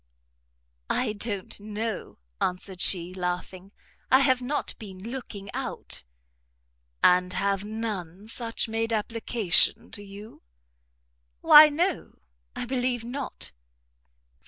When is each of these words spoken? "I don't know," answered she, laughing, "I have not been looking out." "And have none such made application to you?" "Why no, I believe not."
"I 0.89 1.13
don't 1.13 1.59
know," 1.59 2.17
answered 2.41 2.81
she, 2.81 3.13
laughing, 3.13 3.71
"I 4.09 4.21
have 4.21 4.41
not 4.41 4.73
been 4.79 5.11
looking 5.11 5.51
out." 5.53 6.03
"And 7.03 7.33
have 7.33 7.63
none 7.63 8.27
such 8.27 8.67
made 8.67 8.91
application 8.91 9.91
to 9.91 10.01
you?" 10.01 10.41
"Why 11.41 11.69
no, 11.69 12.17
I 12.55 12.65
believe 12.65 13.03
not." 13.03 13.51